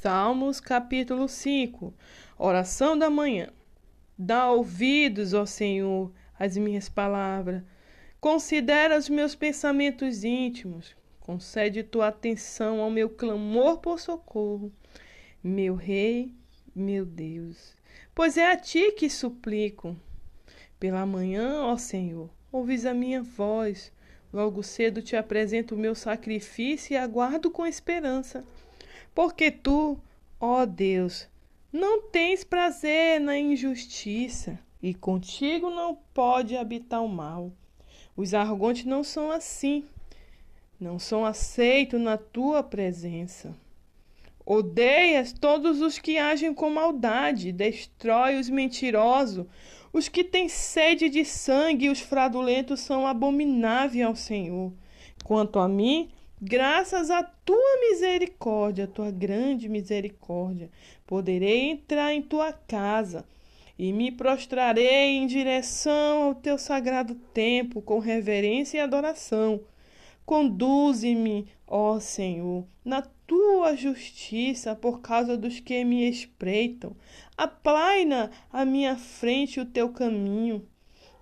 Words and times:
Salmos 0.00 0.60
capítulo 0.60 1.28
5 1.28 1.92
Oração 2.38 2.96
da 2.96 3.10
manhã. 3.10 3.48
Dá 4.16 4.48
ouvidos, 4.48 5.34
ó 5.34 5.44
Senhor, 5.44 6.12
às 6.38 6.56
minhas 6.56 6.88
palavras. 6.88 7.64
Considera 8.20 8.96
os 8.96 9.08
meus 9.08 9.34
pensamentos 9.34 10.22
íntimos. 10.22 10.94
Concede 11.18 11.82
tua 11.82 12.06
atenção 12.06 12.80
ao 12.80 12.92
meu 12.92 13.10
clamor 13.10 13.78
por 13.78 13.98
socorro. 13.98 14.72
Meu 15.42 15.74
Rei, 15.74 16.32
meu 16.72 17.04
Deus, 17.04 17.74
pois 18.14 18.36
é 18.36 18.52
a 18.52 18.56
ti 18.56 18.92
que 18.92 19.10
suplico. 19.10 19.96
Pela 20.78 21.04
manhã, 21.04 21.62
ó 21.64 21.76
Senhor, 21.76 22.30
ouvis 22.52 22.86
a 22.86 22.94
minha 22.94 23.20
voz. 23.20 23.92
Logo 24.32 24.62
cedo 24.62 25.02
te 25.02 25.16
apresento 25.16 25.74
o 25.74 25.78
meu 25.78 25.96
sacrifício 25.96 26.94
e 26.94 26.96
aguardo 26.96 27.50
com 27.50 27.66
esperança. 27.66 28.44
Porque 29.18 29.50
tu, 29.50 29.98
ó 30.40 30.64
Deus, 30.64 31.26
não 31.72 32.02
tens 32.02 32.44
prazer 32.44 33.20
na 33.20 33.36
injustiça, 33.36 34.56
e 34.80 34.94
contigo 34.94 35.70
não 35.70 35.98
pode 36.14 36.56
habitar 36.56 37.02
o 37.02 37.08
mal. 37.08 37.50
Os 38.16 38.32
arrogantes 38.32 38.84
não 38.84 39.02
são 39.02 39.32
assim, 39.32 39.84
não 40.78 41.00
são 41.00 41.24
aceitos 41.26 42.00
na 42.00 42.16
tua 42.16 42.62
presença. 42.62 43.52
Odeias 44.46 45.32
todos 45.32 45.80
os 45.80 45.98
que 45.98 46.16
agem 46.16 46.54
com 46.54 46.70
maldade, 46.70 47.50
destrói 47.50 48.38
os 48.38 48.48
mentirosos, 48.48 49.46
os 49.92 50.08
que 50.08 50.22
têm 50.22 50.48
sede 50.48 51.08
de 51.08 51.24
sangue 51.24 51.90
os 51.90 51.98
fraudulentos 51.98 52.78
são 52.78 53.04
abomináveis 53.04 54.06
ao 54.06 54.14
Senhor. 54.14 54.72
Quanto 55.24 55.58
a 55.58 55.66
mim, 55.66 56.08
Graças 56.40 57.10
à 57.10 57.20
tua 57.24 57.80
misericórdia, 57.90 58.84
à 58.84 58.86
tua 58.86 59.10
grande 59.10 59.68
misericórdia, 59.68 60.70
poderei 61.04 61.70
entrar 61.70 62.14
em 62.14 62.22
tua 62.22 62.52
casa 62.52 63.24
e 63.76 63.92
me 63.92 64.12
prostrarei 64.12 65.16
em 65.16 65.26
direção 65.26 66.22
ao 66.22 66.34
teu 66.36 66.56
sagrado 66.56 67.16
templo 67.34 67.82
com 67.82 67.98
reverência 67.98 68.78
e 68.78 68.80
adoração. 68.80 69.60
Conduze-me, 70.24 71.48
ó 71.66 71.98
Senhor, 71.98 72.64
na 72.84 73.02
tua 73.26 73.74
justiça 73.74 74.76
por 74.76 75.00
causa 75.00 75.36
dos 75.36 75.58
que 75.58 75.84
me 75.84 76.08
espreitam. 76.08 76.94
Aplaina 77.36 78.30
à 78.52 78.64
minha 78.64 78.96
frente 78.96 79.58
o 79.58 79.66
teu 79.66 79.88
caminho. 79.88 80.64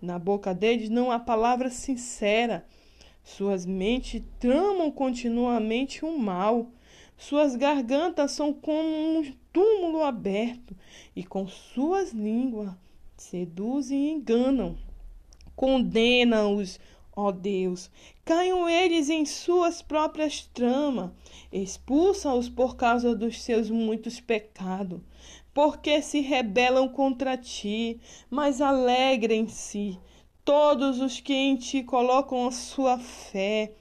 Na 0.02 0.19
boca 0.19 0.52
deles 0.52 0.91
não 0.91 1.10
há 1.10 1.19
palavra 1.19 1.70
sincera 1.70 2.66
suas 3.27 3.66
mentes 3.66 4.22
tramam 4.38 4.88
continuamente 4.88 6.05
o 6.05 6.16
mal. 6.16 6.70
Suas 7.19 7.56
gargantas 7.56 8.30
são 8.30 8.52
como 8.52 9.19
um 9.19 9.34
túmulo 9.52 10.05
aberto, 10.05 10.77
e 11.14 11.24
com 11.24 11.48
suas 11.48 12.12
línguas 12.12 12.70
seduzem 13.16 13.98
e 13.98 14.10
enganam. 14.12 14.78
Condena-os, 15.56 16.78
ó 17.16 17.32
Deus, 17.32 17.91
caiam 18.24 18.69
eles 18.69 19.10
em 19.10 19.27
suas 19.27 19.82
próprias 19.82 20.48
tramas, 20.54 21.10
expulsa-os 21.50 22.48
por 22.48 22.77
causa 22.77 23.12
dos 23.12 23.42
seus 23.42 23.69
muitos 23.69 24.20
pecados, 24.20 25.00
porque 25.52 26.00
se 26.00 26.20
rebelam 26.20 26.88
contra 26.88 27.36
ti, 27.36 27.98
mas 28.30 28.60
alegrem-se 28.60 29.98
todos 30.47 31.00
os 31.00 31.19
que 31.19 31.34
em 31.34 31.56
ti 31.56 31.83
colocam 31.83 32.47
a 32.47 32.52
sua 32.52 33.00
fé. 33.00 33.72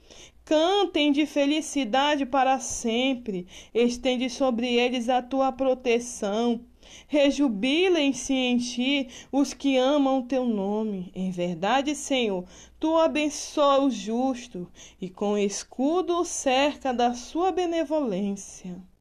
Cantem 0.44 1.12
de 1.12 1.24
felicidade 1.24 2.26
para 2.26 2.58
sempre, 2.58 3.46
estende 3.72 4.28
sobre 4.28 4.74
eles 4.74 5.08
a 5.08 5.22
tua 5.22 5.52
proteção. 5.52 6.60
Rejubilem-se 7.06 8.34
em 8.34 8.58
ti 8.58 9.08
os 9.30 9.54
que 9.54 9.76
amam 9.76 10.26
teu 10.26 10.44
nome. 10.44 11.12
Em 11.14 11.30
verdade, 11.30 11.94
Senhor, 11.94 12.44
tu 12.80 12.96
abençoa 12.96 13.84
o 13.84 13.90
justo 13.90 14.68
e 15.00 15.08
com 15.08 15.38
escudo 15.38 16.18
o 16.18 16.24
cerca 16.24 16.92
da 16.92 17.14
sua 17.14 17.52
benevolência. 17.52 18.76